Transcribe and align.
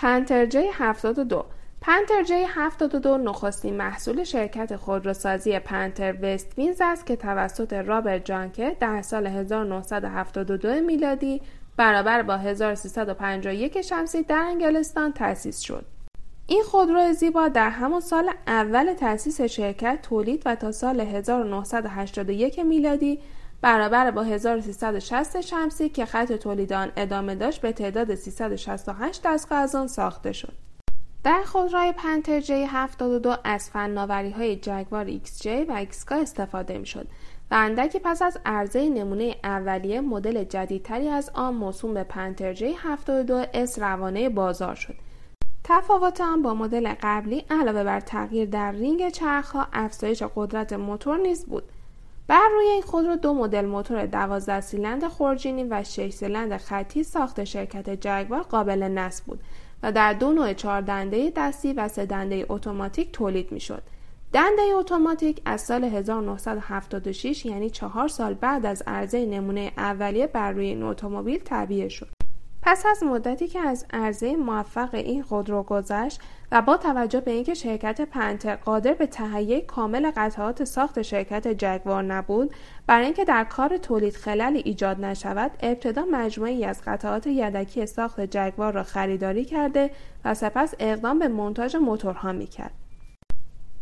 پنتر 0.00 0.46
جی 0.46 0.66
72 0.72 1.44
پنتر 1.80 2.22
جی 2.22 2.44
72 2.48 3.18
نخستین 3.18 3.76
محصول 3.76 4.24
شرکت 4.24 4.76
خودروسازی 4.76 5.58
پنتر 5.58 6.16
وست 6.22 6.58
وینز 6.58 6.76
است 6.80 7.06
که 7.06 7.16
توسط 7.16 7.72
رابرت 7.72 8.24
جانکه 8.24 8.76
در 8.80 9.02
سال 9.02 9.26
1972 9.26 10.80
میلادی 10.80 11.40
برابر 11.76 12.22
با 12.22 12.36
1351 12.36 13.80
شمسی 13.80 14.22
در 14.22 14.38
انگلستان 14.38 15.12
تأسیس 15.12 15.60
شد. 15.60 15.84
این 16.46 16.62
خودرو 16.62 17.12
زیبا 17.12 17.48
در 17.48 17.70
همان 17.70 18.00
سال 18.00 18.30
اول 18.46 18.94
تأسیس 18.94 19.40
شرکت 19.40 19.98
تولید 20.02 20.42
و 20.46 20.54
تا 20.54 20.72
سال 20.72 21.00
1981 21.00 22.58
میلادی 22.58 23.20
برابر 23.62 24.10
با 24.10 24.22
1360 24.22 25.40
شمسی 25.40 25.88
که 25.88 26.04
خط 26.04 26.32
تولید 26.32 26.72
آن 26.72 26.92
ادامه 26.96 27.34
داشت 27.34 27.60
به 27.60 27.72
تعداد 27.72 28.14
368 28.14 29.20
دستگاه 29.24 29.58
از 29.58 29.74
آن 29.74 29.86
ساخته 29.86 30.32
شد. 30.32 30.52
در 31.24 31.42
خودروی 31.42 31.92
پنتر 31.92 32.40
جی 32.40 32.64
72 32.64 33.36
از 33.44 33.70
فناوری 33.70 34.30
های 34.30 34.56
جگوار 34.56 35.10
جی 35.40 35.64
و 35.64 35.72
XK 35.72 36.14
استفاده 36.14 36.78
می 36.78 36.86
شد 36.86 37.06
و 37.50 37.54
اندکی 37.54 37.98
پس 37.98 38.22
از 38.22 38.38
عرضه 38.46 38.88
نمونه 38.88 39.36
اولیه 39.44 40.00
مدل 40.00 40.44
جدیدتری 40.44 41.08
از 41.08 41.30
آن 41.34 41.54
موسوم 41.54 41.94
به 41.94 42.04
پنتر 42.04 42.52
جی 42.52 42.72
72 42.78 43.44
اس 43.54 43.78
روانه 43.78 44.28
بازار 44.28 44.74
شد. 44.74 44.94
تفاوت 45.64 46.20
آن 46.20 46.42
با 46.42 46.54
مدل 46.54 46.94
قبلی 47.02 47.44
علاوه 47.50 47.84
بر 47.84 48.00
تغییر 48.00 48.48
در 48.48 48.72
رینگ 48.72 49.08
چرخها 49.08 49.66
افزایش 49.72 50.22
قدرت 50.36 50.72
موتور 50.72 51.18
نیز 51.18 51.46
بود. 51.46 51.67
بر 52.28 52.48
روی 52.54 52.66
این 52.66 52.82
خودرو 52.82 53.16
دو 53.16 53.34
مدل 53.34 53.66
موتور 53.66 54.06
12 54.06 54.60
سیلندر 54.60 55.08
خورجینی 55.08 55.64
و 55.64 55.82
6 55.82 56.10
سیلندر 56.10 56.58
خطی 56.58 57.02
ساخت 57.02 57.44
شرکت 57.44 57.90
جگوار 57.90 58.42
قابل 58.42 58.82
نصب 58.82 59.24
بود 59.24 59.40
و 59.82 59.92
در 59.92 60.12
دو 60.12 60.32
نوع 60.32 60.52
چهار 60.52 60.80
دنده 60.80 61.32
دستی 61.36 61.72
و 61.72 61.88
سه 61.88 62.06
دنده 62.06 62.46
اتوماتیک 62.48 63.12
تولید 63.12 63.52
می‌شد. 63.52 63.82
دنده 64.32 64.62
اتوماتیک 64.78 65.42
از 65.44 65.60
سال 65.60 65.84
1976 65.84 67.46
یعنی 67.46 67.70
چهار 67.70 68.08
سال 68.08 68.34
بعد 68.34 68.66
از 68.66 68.82
عرضه 68.86 69.26
نمونه 69.26 69.72
اولیه 69.76 70.26
بر 70.26 70.52
روی 70.52 70.66
این 70.66 70.82
اتومبیل 70.82 71.38
تعبیه 71.38 71.88
شد. 71.88 72.17
پس 72.70 72.86
از 72.86 73.02
مدتی 73.02 73.48
که 73.48 73.60
از 73.60 73.86
عرضه 73.92 74.36
موفق 74.36 74.94
این 74.94 75.22
خودرو 75.22 75.62
گذشت 75.62 76.20
و 76.52 76.62
با 76.62 76.76
توجه 76.76 77.20
به 77.20 77.30
اینکه 77.30 77.54
شرکت 77.54 78.00
پنتر 78.00 78.56
قادر 78.56 78.92
به 78.92 79.06
تهیه 79.06 79.60
کامل 79.60 80.10
قطعات 80.16 80.64
ساخت 80.64 81.02
شرکت 81.02 81.48
جگوار 81.48 82.02
نبود 82.02 82.54
برای 82.86 83.04
اینکه 83.04 83.24
در 83.24 83.44
کار 83.44 83.76
تولید 83.76 84.16
خللی 84.16 84.58
ایجاد 84.58 85.04
نشود 85.04 85.50
ابتدا 85.60 86.04
مجموعی 86.10 86.64
از 86.64 86.82
قطعات 86.86 87.26
یدکی 87.26 87.86
ساخت 87.86 88.20
جگوار 88.20 88.72
را 88.72 88.82
خریداری 88.82 89.44
کرده 89.44 89.90
و 90.24 90.34
سپس 90.34 90.74
اقدام 90.78 91.18
به 91.18 91.28
منتاج 91.28 91.76
موتورها 91.76 92.32
می‌کرد. 92.32 92.72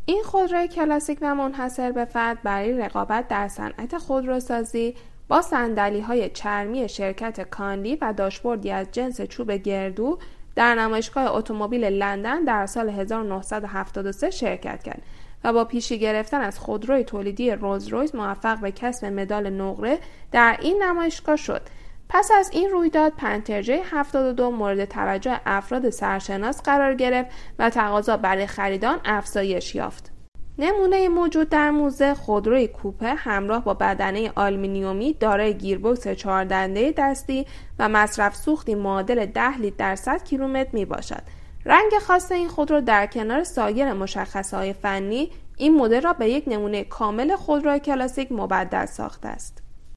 این 0.05 0.23
خودروی 0.23 0.69
کلاسیک 0.69 1.19
و 1.23 1.35
منحصر 1.35 1.93
به 1.93 2.05
فرد 2.05 2.43
برای 2.43 2.73
رقابت 2.73 3.29
در 3.29 3.49
صنعت 3.49 3.99
خودروسازی 3.99 4.95
با 5.29 5.43
سندلی 5.43 6.01
های 6.01 6.31
چرمی 6.31 6.89
شرکت 6.89 7.41
کانلی 7.41 7.97
و 7.97 8.13
داشبوردی 8.13 8.71
از 8.71 8.87
جنس 8.93 9.21
چوب 9.21 9.53
گردو 9.53 10.19
در 10.55 10.75
نمایشگاه 10.75 11.37
اتومبیل 11.37 11.85
لندن 11.85 12.45
در 12.45 12.67
سال 12.67 12.89
1973 12.89 14.31
شرکت 14.31 14.83
کرد 14.83 15.03
و 15.45 15.53
با 15.53 15.65
پیشی 15.65 15.99
گرفتن 15.99 16.41
از 16.41 16.59
خودروی 16.59 17.05
تولیدی 17.05 17.51
روز 17.51 17.89
رویز 17.89 18.15
موفق 18.15 18.61
به 18.61 18.73
کسب 18.73 19.05
مدال 19.05 19.51
نقره 19.51 19.99
در 20.33 20.59
این 20.61 20.83
نمایشگاه 20.83 21.37
شد. 21.37 21.63
پس 22.09 22.31
از 22.39 22.51
این 22.53 22.71
رویداد 22.71 23.13
پنتر 23.13 23.60
جی 23.60 23.83
72 23.91 24.51
مورد 24.51 24.85
توجه 24.85 25.41
افراد 25.47 25.91
سرشناس 25.91 26.63
قرار 26.63 26.95
گرفت 26.95 27.31
و 27.59 27.71
تقاضا 27.71 28.17
برای 28.17 28.47
خرید 28.47 28.85
آن 28.85 29.01
افزایش 29.05 29.75
یافت. 29.75 30.16
نمونه 30.59 31.09
موجود 31.09 31.49
در 31.49 31.71
موزه 31.71 32.15
خودروی 32.15 32.69
کوپه 32.69 33.15
همراه 33.15 33.65
با 33.65 33.75
بدنه 33.75 34.33
آلومینیومی 34.37 35.13
دارای 35.13 35.55
گیربکس 35.55 36.09
چهار 36.09 36.45
دنده 36.45 36.95
دستی 36.97 37.47
و 37.79 37.89
مصرف 37.89 38.37
سوختی 38.37 38.75
معادل 38.75 39.27
10 39.27 39.59
لیتر 39.59 39.77
در 39.77 39.97
100 39.97 40.25
کیلومتر 40.25 40.71
می 40.73 40.85
باشد. 40.85 41.23
رنگ 41.65 41.93
خاص 42.07 42.33
این 42.33 42.49
خودرو 42.49 42.81
در 42.81 43.07
کنار 43.07 43.45
سایر 43.45 43.93
مشخصه 43.93 44.57
های 44.57 44.73
فنی 44.73 45.31
این 45.57 45.77
مدل 45.77 46.01
را 46.01 46.13
به 46.13 46.29
یک 46.29 46.45
نمونه 46.47 46.85
کامل 46.85 47.37
خودرو 47.37 47.79
کلاسیک 47.79 48.33
مبدل 48.33 48.87
ساخته 48.87 49.29
است. 49.29 49.66